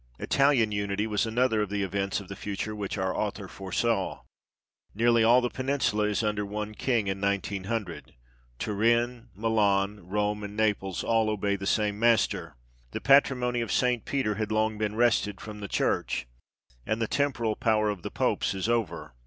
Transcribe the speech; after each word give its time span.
Italian 0.17 0.71
unity 0.71 1.05
was 1.05 1.27
another 1.27 1.61
of 1.61 1.69
the 1.69 1.83
events 1.83 2.19
of 2.19 2.27
the 2.27 2.35
future 2.35 2.75
which 2.75 2.97
our 2.97 3.15
author 3.15 3.47
foresaw. 3.47 4.21
Nearly 4.95 5.23
all 5.23 5.41
the 5.41 5.49
Peninsula 5.51 6.05
is 6.05 6.23
under 6.23 6.43
one 6.43 6.73
king 6.73 7.05
in 7.07 7.21
1900: 7.21 8.15
Turin, 8.57 9.29
Milan, 9.35 9.99
Rome, 10.07 10.41
and 10.43 10.57
Naples 10.57 11.03
all 11.03 11.29
obey 11.29 11.55
the 11.55 11.67
same 11.67 11.99
master." 11.99 12.55
The 12.93 12.99
patrimony 12.99 13.61
of 13.61 13.71
St. 13.71 14.03
Peter 14.03 14.33
had 14.33 14.51
long 14.51 14.79
been 14.79 14.95
wrested 14.95 15.39
from 15.39 15.59
the 15.59 15.67
Church," 15.67 16.25
and 16.83 16.99
the 16.99 17.07
temporal 17.07 17.55
power 17.55 17.91
of 17.91 18.01
the 18.01 18.09
Popes 18.09 18.55
is 18.55 18.67
over. 18.67 19.13